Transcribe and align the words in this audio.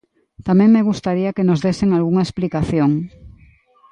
Tamén 0.47 0.69
me 0.75 0.85
gustaría 0.89 1.35
que 1.35 1.47
nos 1.47 1.59
desen 1.65 1.89
algunha 1.93 2.25
explicación. 2.27 2.91